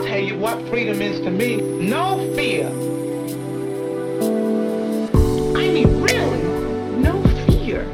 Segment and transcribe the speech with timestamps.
[0.00, 1.56] I'll tell you what freedom is to me.
[1.56, 2.68] No fear.
[5.54, 6.42] I mean, really,
[7.02, 7.84] no fear.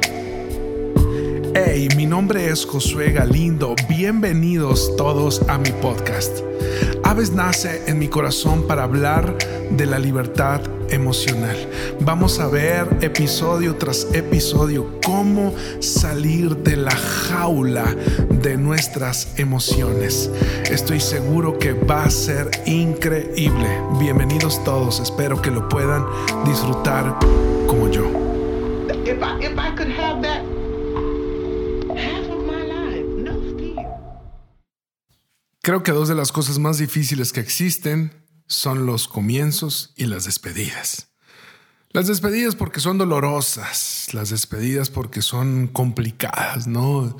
[1.53, 3.75] Hey, mi nombre es Josué Galindo.
[3.89, 6.41] Bienvenidos todos a mi podcast.
[7.07, 9.37] Aves nace en mi corazón para hablar
[9.71, 11.55] de la libertad emocional.
[12.01, 17.95] Vamos a ver episodio tras episodio cómo salir de la jaula
[18.29, 20.29] de nuestras emociones.
[20.69, 23.69] Estoy seguro que va a ser increíble.
[24.01, 24.99] Bienvenidos todos.
[24.99, 26.05] Espero que lo puedan
[26.43, 27.17] disfrutar
[27.67, 28.03] como yo.
[29.39, 30.46] If I, could have that
[35.67, 38.13] Creo que dos de las cosas más difíciles que existen
[38.47, 41.09] son los comienzos y las despedidas.
[41.89, 47.17] Las despedidas porque son dolorosas, las despedidas porque son complicadas, ¿no?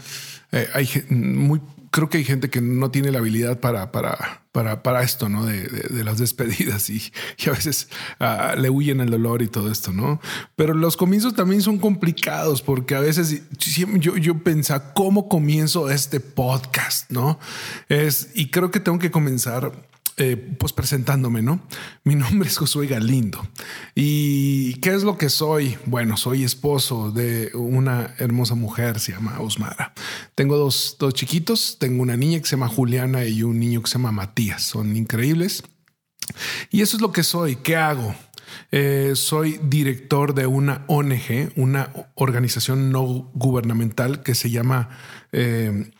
[0.53, 1.59] Eh, hay muy,
[1.91, 5.45] creo que hay gente que no tiene la habilidad para, para, para, para esto, ¿no?
[5.45, 7.01] De, de- las despedidas y,
[7.49, 10.19] a veces ah, le huyen el dolor y todo esto, ¿no?
[10.55, 14.43] Pero los comienzos también son complicados porque a veces yo, yo
[14.93, 17.39] ¿cómo comienzo este podcast, ¿no?
[17.89, 19.71] Es, y creo que tengo que comenzar
[20.19, 21.61] eh, pues presentándome, ¿no?
[22.03, 23.47] Mi nombre es Josué Galindo.
[23.93, 25.77] ¿Y qué es lo que soy?
[25.85, 29.93] Bueno, soy esposo de una hermosa mujer, se llama Osmara.
[30.33, 33.89] Tengo dos, dos chiquitos, tengo una niña que se llama Juliana y un niño que
[33.89, 34.63] se llama Matías.
[34.63, 35.61] Son increíbles.
[36.71, 37.57] Y eso es lo que soy.
[37.57, 38.15] ¿Qué hago?
[38.71, 44.89] Eh, soy director de una ONG, una organización no gubernamental que se llama
[45.31, 45.91] eh,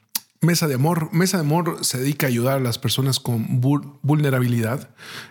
[0.48, 1.10] Mesa de Amor.
[1.12, 4.90] Mesa de Amor se dedica a ayudar a las personas con vul- vulnerabilidad.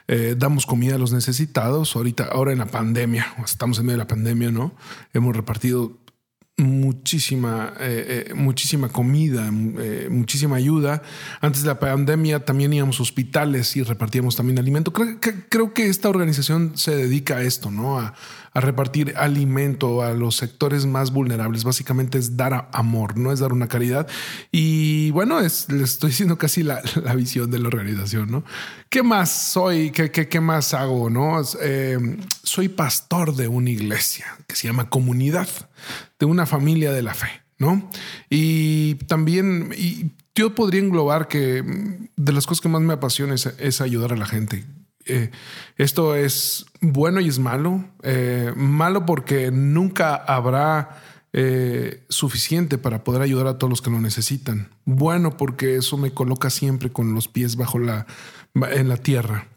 [0.08, 1.96] Eh, damos comida a los necesitados.
[1.96, 4.74] Ahorita, ahora en la pandemia, estamos en medio de la pandemia, ¿no?
[5.14, 5.96] Hemos repartido
[6.58, 11.02] muchísima, eh, eh, muchísima comida, muchísima ayuda.
[11.40, 14.92] Antes de la pandemia también íbamos a hospitales y repartíamos también alimento.
[14.92, 18.12] Creo que, esta organización se dedica a esto, ¿no?
[18.56, 21.62] A repartir alimento a los sectores más vulnerables.
[21.62, 24.08] Básicamente es dar amor, no es dar una caridad.
[24.50, 26.80] Y bueno, es, les estoy diciendo casi la,
[27.14, 28.44] visión de la organización, ¿no?
[28.88, 29.90] ¿Qué más soy?
[29.90, 31.10] ¿Qué, qué, qué más hago?
[31.10, 31.38] ¿No?
[31.60, 31.98] Eh,
[32.42, 35.48] soy pastor de una iglesia que se llama Comunidad,
[36.18, 37.90] de una familia de la fe, ¿no?
[38.30, 43.34] Y también, y yo podría englobar que mm, de las cosas que más me apasiona
[43.34, 44.64] es ayudar a la gente.
[45.06, 45.30] Eh,
[45.76, 47.84] esto es bueno y es malo.
[48.02, 51.02] Eh, malo porque nunca habrá
[51.32, 54.70] eh, suficiente para poder ayudar a todos los que lo necesitan.
[54.84, 58.06] Bueno porque eso me coloca siempre con los pies bajo la
[58.54, 59.48] en la tierra.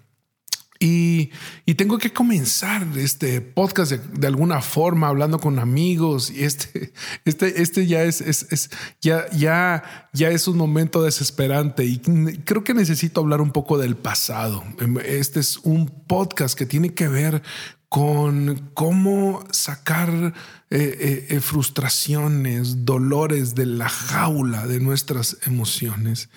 [0.82, 1.32] Y,
[1.66, 6.94] y tengo que comenzar este podcast de, alguna forma hablando con amigos y este,
[7.26, 8.70] este, este ya es, es, es-
[9.02, 13.98] ya, ya, ya es un momento desesperante y creo que necesito hablar un poco del
[13.98, 14.64] pasado.
[15.04, 17.44] Este es un podcast que tiene que ver
[17.90, 20.34] con cómo sacar eh,
[20.70, 26.30] eh, eh, frustraciones, dolores de la jaula de nuestras emociones.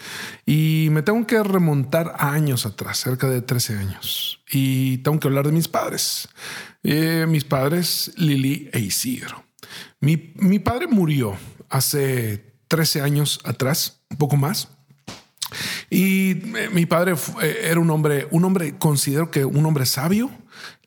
[0.46, 4.40] Y me tengo que remontar a años atrás, cerca de 13 años.
[4.50, 6.28] Y tengo que hablar de mis padres.
[6.82, 9.44] Mis padres, Lili e Isidro.
[10.00, 11.36] Mi, mi padre murió
[11.68, 14.68] hace 13 años atrás, un poco más.
[15.90, 16.40] Y
[16.72, 17.14] mi padre
[17.62, 20.30] era un hombre, un hombre, considero que un hombre sabio.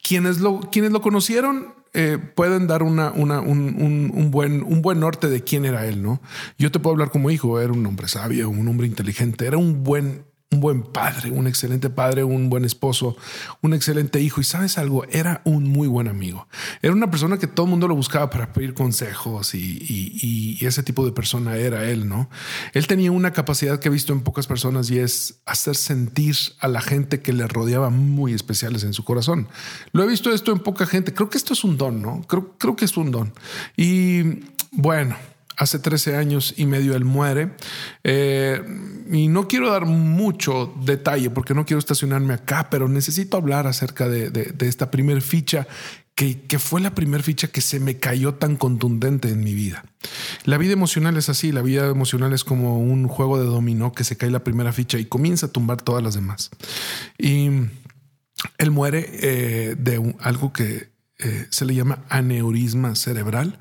[0.07, 5.29] Quienes lo, quienes lo conocieron eh, pueden dar un, un- un buen, un buen norte
[5.29, 6.21] de quién era él, ¿no?
[6.57, 9.83] Yo te puedo hablar como hijo, era un hombre sabio, un hombre inteligente, era un
[9.83, 13.17] buen, un buen padre, un excelente padre, un buen esposo,
[13.61, 14.41] un excelente hijo.
[14.41, 16.47] Y sabes algo, era un muy buen amigo.
[16.81, 21.05] Era una persona que todo el mundo lo buscaba para pedir consejos y, ese tipo
[21.05, 22.27] de persona era él, ¿no?
[22.73, 26.67] Él tenía una capacidad que he visto en pocas personas y es hacer sentir a
[26.67, 29.47] la gente que le rodeaba muy especiales en su corazón.
[29.91, 31.13] Lo he visto esto en poca gente.
[31.13, 32.21] Creo que esto es un don, ¿no?
[32.27, 33.33] Creo que es un don.
[33.77, 34.39] Y
[34.71, 35.15] bueno.
[35.57, 37.51] Hace 13 años y medio él muere.
[38.03, 38.61] Eh,
[39.11, 44.09] y no quiero dar mucho detalle porque no quiero estacionarme acá, pero necesito hablar acerca
[44.09, 45.67] de, esta primer ficha
[46.15, 49.85] que, fue la primer ficha que se me cayó tan contundente en mi vida.
[50.45, 54.03] La vida emocional es así, la vida emocional es como un juego de dominó que
[54.03, 56.51] se cae la primera ficha y comienza a tumbar todas las demás.
[57.17, 57.49] Y
[58.57, 63.57] él muere eh, de algo que eh, se le llama aneurisma cerebral.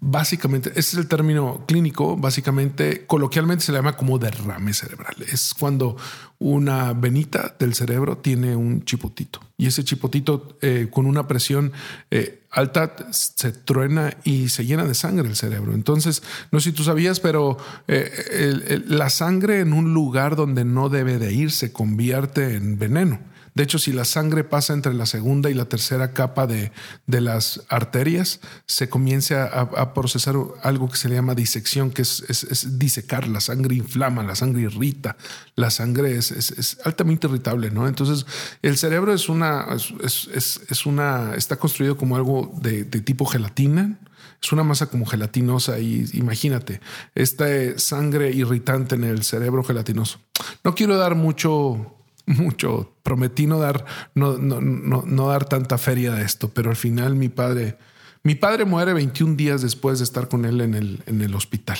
[0.00, 2.14] Básicamente, ese es el término clínico.
[2.18, 5.16] Básicamente, coloquialmente se le llama como derrame cerebral.
[5.32, 5.96] Es cuando
[6.38, 11.72] una venita del cerebro tiene un chipotito y ese chipotito eh, con una presión
[12.10, 15.72] eh, alta se truena y se llena de sangre el cerebro.
[15.72, 17.56] Entonces, no sé si tú sabías, pero
[17.86, 23.20] la sangre en un lugar donde no debe de ir se convierte en veneno.
[23.54, 26.72] De hecho, si la sangre pasa entre la segunda y la tercera capa de,
[27.06, 33.28] las arterias, se comienza a, procesar algo que se le llama disección, que es, disecar.
[33.28, 35.16] La sangre inflama, la sangre irrita,
[35.56, 37.88] la sangre es, altamente irritable, ¿no?
[37.88, 38.26] Entonces,
[38.62, 39.66] el cerebro es una,
[40.02, 43.98] es, una, está construido como algo de, de tipo gelatina.
[44.42, 46.80] Es una masa como gelatinosa y imagínate,
[47.14, 47.46] esta
[47.78, 50.18] sangre irritante en el cerebro gelatinoso.
[50.64, 52.94] No quiero dar mucho mucho.
[53.02, 53.84] Prometí no dar,
[54.14, 57.78] no, no, no, dar tanta feria de esto, pero al final mi padre,
[58.22, 61.78] mi padre muere 21 días después de estar con él en el, en el hospital.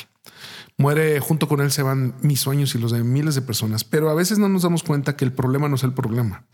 [0.76, 4.08] Muere junto con él se van mis sueños y los de miles de personas, pero
[4.08, 6.44] a veces no nos damos cuenta que el problema no es el problema,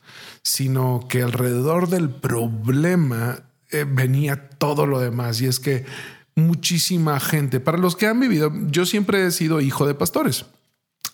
[0.42, 5.40] sino que alrededor del problema eh, venía todo lo demás.
[5.40, 5.84] Y es que
[6.34, 10.46] muchísima gente, para los que han vivido, yo siempre he sido hijo de pastores.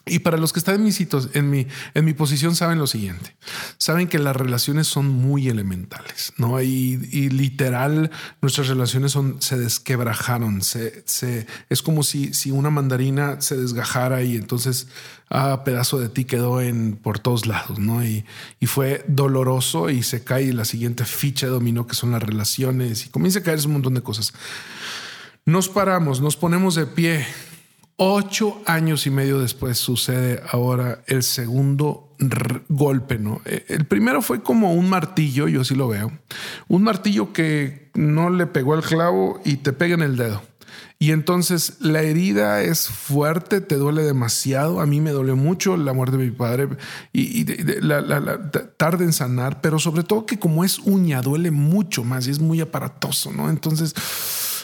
[0.05, 0.91] Y para los que están en mi,
[1.35, 3.37] en mi, en mi posición saben lo siguiente,
[3.79, 6.61] saben que las relaciones son muy elementales, ¿no?
[6.61, 8.11] Y, y literal,
[8.41, 14.23] nuestras relaciones son, se desquebrajaron, se, se, es como si, si una mandarina se desgajara
[14.23, 14.89] y entonces
[15.31, 18.05] a ah, pedazo de ti quedó en por todos lados, ¿no?
[18.05, 18.25] Y,
[18.59, 23.07] y fue doloroso y se cae la siguiente ficha de dominó que son las relaciones
[23.07, 24.33] y comienza a caer un montón de cosas.
[25.45, 27.27] Nos paramos, nos ponemos de pie
[28.05, 32.17] Ocho años y medio después sucede ahora el segundo
[32.69, 33.41] golpe, ¿no?
[33.45, 36.11] E, el primero fue como un martillo, yo así lo veo.
[36.67, 40.43] Un martillo que no le pegó al clavo y te pega en el dedo.
[40.99, 44.81] Y entonces la herida es fuerte, te duele demasiado.
[44.81, 46.71] A mí me dolió mucho la muerte de mi padre
[47.13, 47.45] y,
[47.83, 52.33] la, tarde en sanar, pero sobre todo que como es uña, duele mucho más y
[52.33, 53.49] es muy aparatoso, ¿no?
[53.49, 53.95] Entonces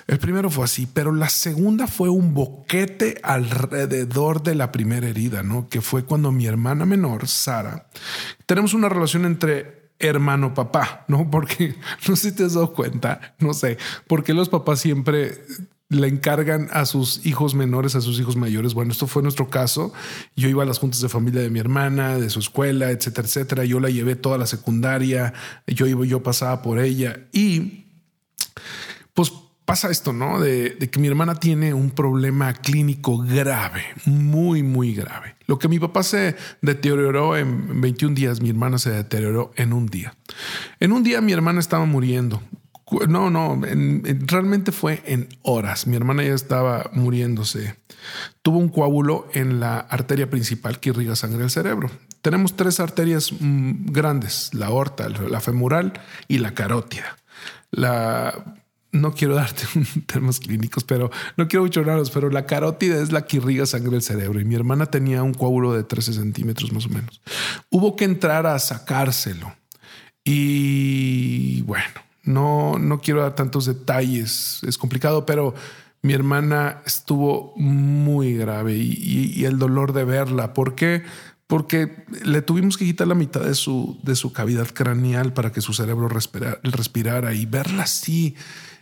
[0.09, 5.43] el primero fue así, pero la segunda fue un boquete alrededor de la primera herida,
[5.43, 5.69] ¿no?
[5.69, 7.89] Que fue cuando mi hermana menor, Sara,
[8.47, 11.31] tenemos una relación entre hermano papá, ¿no?
[11.31, 11.75] Porque
[12.09, 13.77] no sé si te has dado cuenta, no sé,
[14.07, 15.43] porque los papás siempre
[15.91, 18.73] le encargan a sus hijos menores, a sus hijos mayores.
[18.73, 19.93] Bueno, esto fue nuestro caso.
[20.37, 23.65] Yo iba a las juntas de familia de mi hermana, de su escuela, etcétera, etcétera.
[23.65, 25.33] Yo la llevé toda la secundaria.
[25.67, 27.88] Yo iba, yo pasaba por ella y
[29.69, 30.41] pasa esto, ¿no?
[30.41, 35.37] De, que mi hermana tiene un problema clínico grave, muy, muy grave.
[35.47, 39.85] Lo que mi papá se deterioró en 21 días, mi hermana se deterioró en un
[39.85, 40.17] día.
[40.81, 42.43] En un día mi hermana estaba muriendo.
[43.11, 45.87] No, no, realmente fue en horas.
[45.87, 47.77] Mi hermana ya estaba muriéndose.
[48.41, 51.91] Tuvo un coágulo en la arteria principal que irriga sangre al cerebro.
[52.23, 55.93] Tenemos tres arterias mm, grandes, la aorta, la femoral
[56.27, 57.19] y la carótida.
[57.71, 58.57] La
[58.93, 59.65] no quiero darte
[60.07, 64.03] términos clínicos, pero no quiero raros, pero la carótida es la que irriga sangre del
[64.03, 67.21] cerebro y mi hermana tenía un coágulo de 13 centímetros más o menos.
[67.71, 69.53] Hubo que entrar a sacárselo
[70.25, 71.85] y bueno,
[72.25, 75.55] no, no quiero dar tantos detalles, es complicado, pero
[76.01, 80.55] mi hermana estuvo muy grave y, el dolor de verla.
[80.55, 81.03] ¿Por qué?
[81.49, 85.61] Porque le tuvimos que quitar la mitad de su, de su cavidad craneal para que
[85.61, 88.37] su cerebro respirara y verla así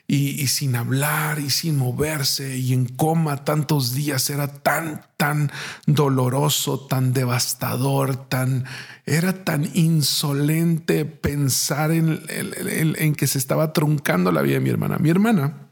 [0.08, 5.50] y, sin hablar y sin moverse y en coma tantos días era tan, tan
[5.86, 8.64] doloroso, tan devastador, tan,
[9.04, 14.98] era tan insolente pensar en, en, que se estaba truncando la vida de mi hermana.
[14.98, 15.65] Mi hermana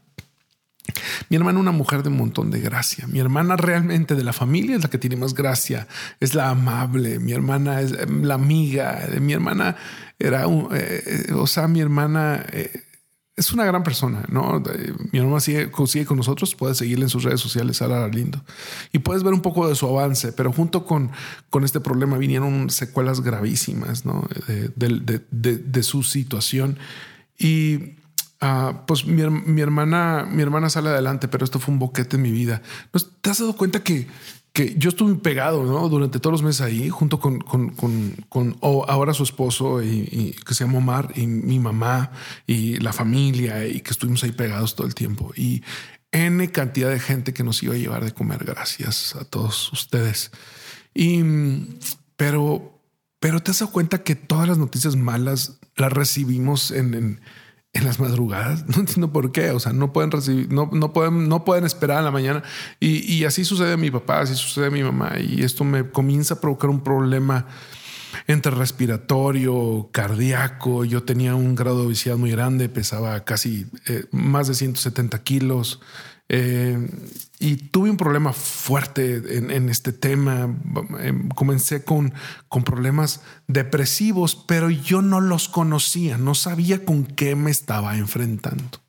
[1.29, 3.07] mi hermana, una mujer de un montón de gracia.
[3.07, 5.87] Mi hermana realmente de la familia es la que tiene más gracia,
[6.19, 7.19] es la amable.
[7.19, 9.07] Mi hermana es la amiga.
[9.19, 9.75] Mi hermana
[10.19, 12.83] era, un, eh, eh, o sea, mi hermana eh,
[13.35, 14.63] es una gran persona, ¿no?
[15.11, 18.41] Mi mamá sigue, con nosotros, puedes seguirle en sus redes sociales, Sara Lindo,
[18.93, 21.11] y puedes ver un poco de su avance, pero junto con,
[21.49, 24.25] con este problema vinieron secuelas gravísimas, ¿no?
[24.75, 26.79] De, su situación.
[27.37, 27.97] Y
[28.41, 32.21] ah, pues mi, mi, hermana, mi hermana sale adelante, pero esto fue un boquete en
[32.21, 32.61] mi vida.
[33.21, 34.07] ¿Te has dado cuenta que
[34.55, 35.89] que yo estuve pegado ¿no?
[35.89, 37.71] durante todos los meses ahí, junto con, con,
[38.29, 42.11] con, ahora su esposo, y, que se llama Omar, y mi mamá,
[42.47, 45.33] y la familia, y que estuvimos ahí pegados todo el tiempo.
[45.35, 45.61] Y
[46.13, 50.31] N cantidad de gente que nos iba a llevar de comer, gracias a todos ustedes.
[50.93, 51.21] Y,
[52.15, 52.79] pero,
[53.19, 57.19] pero te has dado cuenta que todas las noticias malas las recibimos en
[57.83, 58.65] las madrugadas.
[58.75, 59.51] No entiendo por qué.
[59.51, 62.43] O sea, no pueden recibir, no, no pueden, no pueden esperar a la mañana.
[62.79, 65.13] Y, y, así sucede a mi papá, así sucede a mi mamá.
[65.19, 67.45] Y esto me comienza a provocar un problema
[68.27, 70.85] entre respiratorio, cardíaco.
[70.85, 75.81] Yo tenía un grado de obesidad muy grande, pesaba casi eh, más de 170 kilos.
[76.27, 76.89] Eh,
[77.39, 80.55] y tuve un problema fuerte en, este tema.
[80.99, 82.13] Em, comencé con,
[82.47, 88.81] con problemas depresivos, pero yo no los conocía, no sabía con qué me estaba enfrentando.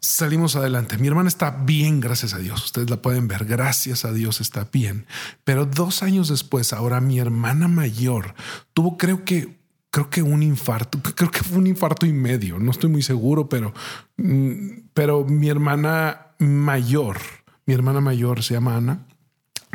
[0.00, 0.98] Salimos adelante.
[0.98, 2.62] Mi hermana está bien, gracias a Dios.
[2.62, 5.06] Ustedes la pueden ver, gracias a Dios está bien.
[5.44, 8.34] Pero dos años después, ahora mi hermana mayor
[8.74, 9.63] tuvo, creo que
[9.94, 13.48] creo que un infarto, creo que fue un infarto y medio, no estoy muy seguro,
[13.48, 13.72] pero,
[14.16, 17.18] mm, pero mi hermana mayor,
[17.64, 19.06] mi hermana mayor se llama Ana,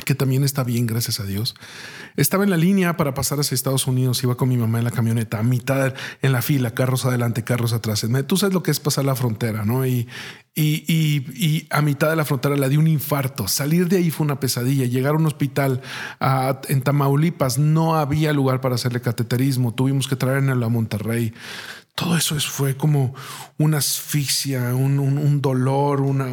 [0.09, 1.53] que también está bien, gracias a Dios.
[2.15, 4.89] Estaba en la línea para pasar hacia Estados Unidos, iba con mi mamá en la
[4.89, 8.03] camioneta, a mitad en la fila, carros adelante, carros atrás.
[8.25, 9.85] Tú sabes lo que es pasar la frontera, ¿no?
[9.85, 10.07] Y,
[10.55, 13.47] y, y, a mitad de la frontera le di un infarto.
[13.47, 14.87] Salir de ahí fue una pesadilla.
[14.87, 15.79] Llegar a un hospital
[16.69, 19.75] en Tamaulipas no había lugar para hacerle cateterismo.
[19.75, 21.35] Tuvimos que traerla a Monterrey
[21.93, 23.13] todo eso fue como
[23.57, 26.27] una asfixia, un, dolor, una,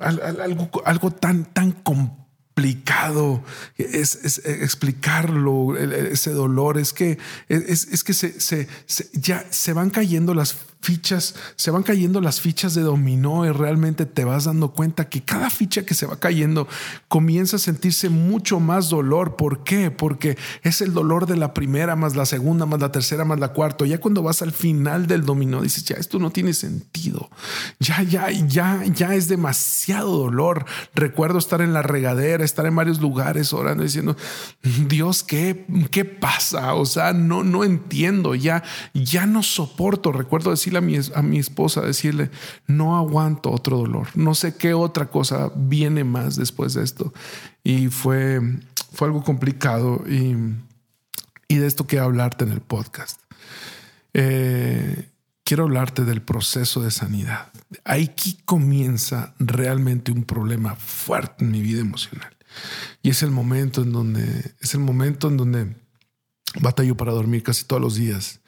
[0.00, 2.25] algo, algo tan, tan complejo
[2.56, 3.42] complicado
[3.76, 6.78] es, explicarlo, ese dolor.
[6.78, 8.68] Es que, es, que se,
[9.12, 14.06] ya se van cayendo las fichas, se van cayendo las fichas de dominó y realmente
[14.06, 16.68] te vas dando cuenta que cada ficha que se va cayendo
[17.08, 19.36] comienza a sentirse mucho más dolor.
[19.36, 19.90] ¿Por qué?
[19.90, 23.48] Porque es el dolor de la primera más la segunda más la tercera más la
[23.48, 23.86] cuarta.
[23.86, 27.30] Ya cuando vas al final del dominó dices, ya esto no tiene sentido.
[27.80, 30.66] Ya, ya, ya, ya es demasiado dolor.
[30.94, 34.16] Recuerdo estar en la regadera, estar en varios lugares orando diciendo,
[34.86, 36.74] Dios, ¿qué, qué pasa?
[36.74, 38.62] O sea, no, no entiendo, ya,
[38.94, 40.12] ya no soporto.
[40.12, 42.30] Recuerdo decirle a mi, esposa, decirle,
[42.66, 47.12] no aguanto otro dolor, no sé qué otra cosa viene más después de esto.
[47.62, 48.40] Y fue,
[48.92, 50.34] fue algo complicado y,
[51.48, 53.20] y de esto quiero hablarte en el podcast.
[54.14, 55.10] Eh,
[55.44, 57.52] quiero hablarte del proceso de sanidad.
[57.84, 62.36] Aquí comienza realmente un problema fuerte en mi vida emocional.
[63.02, 65.76] Y es el momento en donde, es el momento en donde
[66.60, 68.40] batallo para dormir casi todos los días.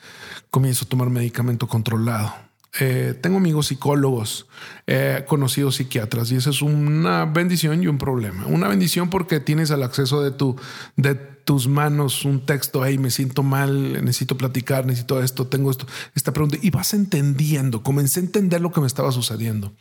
[0.50, 2.34] Comienzo a tomar medicamento controlado.
[2.80, 4.46] Eh, tengo amigos psicólogos,
[4.86, 8.46] he conocido psiquiatras y eso es una bendición y un problema.
[8.46, 10.54] Una bendición porque tienes al acceso de, tu,
[10.96, 15.86] de tus manos un texto, hey, me siento mal, necesito platicar, necesito esto, tengo esto,
[16.14, 17.82] esta pregunta y vas entendiendo.
[17.82, 19.72] Comencé a entender lo que me estaba sucediendo.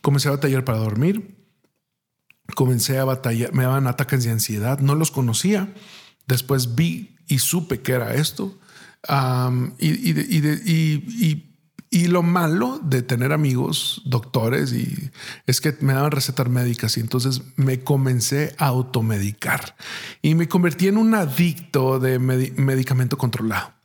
[0.00, 1.36] Comencé a batallar para dormir,
[2.54, 5.74] comencé a batallar, me daban ataques de ansiedad, no los conocía.
[6.28, 8.58] Después vi y supe que era esto.
[9.78, 11.44] y, y,
[11.90, 15.10] y, lo malo de tener amigos doctores y
[15.46, 19.76] es que me daban recetas médicas y entonces me comencé a automedicar
[20.20, 23.78] y me convertí en un adicto de medicamento controlado.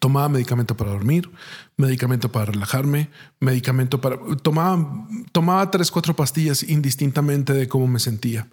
[0.00, 1.30] Tomaba medicamento para dormir,
[1.76, 3.08] medicamento para relajarme,
[3.40, 4.18] medicamento para...
[4.42, 8.48] Tomaba, tomaba tres, cuatro pastillas indistintamente de cómo me sentía.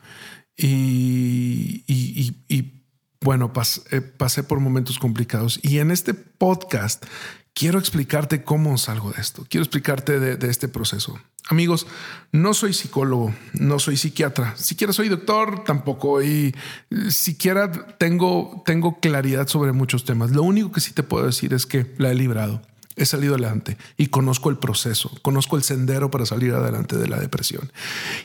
[0.58, 1.84] Y,
[3.26, 3.52] bueno,
[3.90, 7.04] eh, pasé por momentos complicados y en este podcast
[7.56, 9.48] quiero explicarte cómo salgo de esto.
[9.50, 11.20] Quiero explicarte de, este proceso.
[11.50, 11.88] Amigos,
[12.32, 16.54] no soy psicólogo, no soy psiquiatra, siquiera soy doctor tampoco y
[17.10, 20.30] siquiera tengo, tengo claridad sobre muchos temas.
[20.30, 22.62] Lo único que sí te puedo decir es que la he librado
[22.96, 27.20] he salido adelante y conozco el proceso, conozco el sendero para salir adelante de la
[27.20, 27.72] depresión.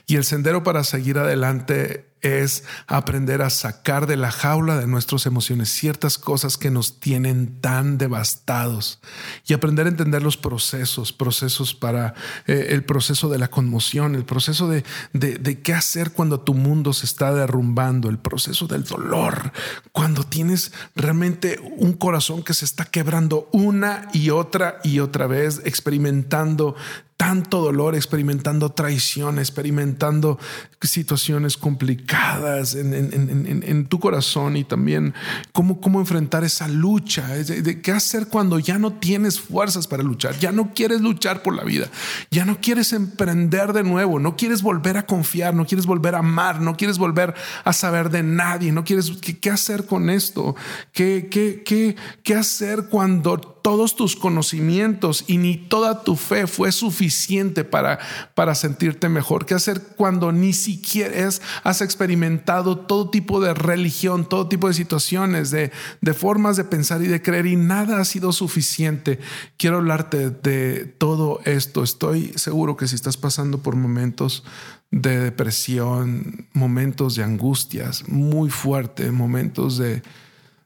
[0.07, 5.27] Y el sendero para seguir adelante es aprender a sacar de la jaula de nuestras
[5.27, 9.01] emociones ciertas cosas que nos tienen tan devastados
[9.47, 12.15] y aprender a entender los procesos, procesos para
[12.47, 16.93] eh, el proceso de la conmoción, el proceso de, de, qué hacer cuando tu mundo
[16.93, 19.53] se está derrumbando, el proceso del dolor,
[19.93, 25.61] cuando tienes realmente un corazón que se está quebrando una y otra y otra vez,
[25.65, 26.77] experimentando
[27.21, 30.39] tanto dolor, experimentando traición, experimentando
[30.81, 35.13] situaciones complicadas en, tu corazón y también
[35.53, 40.39] cómo, cómo enfrentar esa lucha, de, qué hacer cuando ya no tienes fuerzas para luchar,
[40.39, 41.91] ya no quieres luchar por la vida,
[42.31, 46.21] ya no quieres emprender de nuevo, no quieres volver a confiar, no quieres volver a
[46.21, 47.35] amar, no quieres volver
[47.65, 50.57] a saber de nadie, no quieres qué, hacer con esto,
[50.93, 56.73] qué, qué, qué, qué hacer cuando todos tus conocimientos y ni toda tu fe fue
[56.73, 58.01] suficiente para,
[58.35, 59.47] para sentirte mejor?
[59.47, 61.29] ¿Qué hacer cuando ni siquiera
[61.63, 67.01] has experimentado todo tipo de religión, todo tipo de situaciones, de, de formas de pensar
[67.03, 69.21] y de creer y nada ha sido suficiente?
[69.57, 71.85] Quiero hablarte de todo esto.
[71.85, 74.43] Estoy seguro que si estás pasando por momentos
[74.91, 80.03] de depresión, momentos de angustias muy fuertes, momentos de,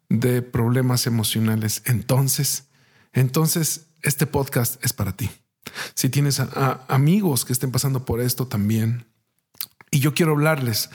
[0.09, 2.69] de problemas emocionales, entonces,
[3.15, 5.31] entonces este podcast es para ti.
[5.95, 6.41] Si tienes
[6.89, 9.07] amigos que estén pasando por esto también,
[9.91, 10.91] y yo quiero hablarles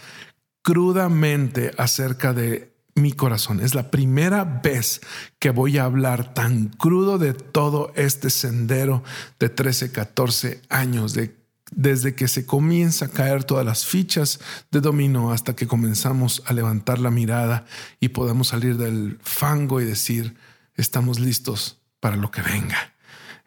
[0.62, 3.62] crudamente acerca de mi corazón.
[3.62, 5.02] Es la primera vez
[5.40, 9.04] que voy a hablar tan crudo de todo este sendero
[9.40, 11.40] de 13, 14 años, de
[11.72, 14.40] desde que se comienza a caer todas las fichas
[14.72, 17.66] de dominó hasta que comenzamos a levantar la mirada
[18.00, 20.36] y podamos salir del fango y decir,
[20.76, 22.94] estamos listos para lo que venga.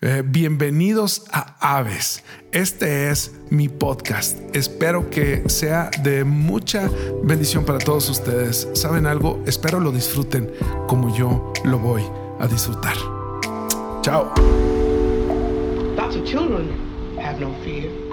[0.01, 2.25] Eh, bienvenidos a Aves.
[2.51, 4.39] Este es mi podcast.
[4.55, 6.91] Espero que sea de mucha
[7.23, 8.69] bendición para todos ustedes.
[8.75, 9.43] ¿Saben algo?
[9.47, 10.51] Espero lo disfruten
[10.89, 12.03] como yo lo voy
[12.41, 12.97] a disfrutar.
[14.03, 14.33] Chao.
[15.97, 16.93] Lots of children
[17.39, 18.12] no fear.